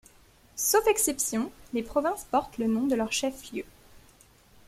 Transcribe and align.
Sauf 0.55 0.87
exception, 0.87 1.51
les 1.73 1.83
provinces 1.83 2.25
portent 2.31 2.57
le 2.57 2.65
nom 2.65 2.87
de 2.87 2.95
leur 2.95 3.13
chef-lieu. 3.13 3.65